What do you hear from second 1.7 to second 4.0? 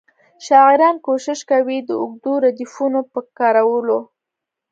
د اوږدو ردیفونو په کارولو.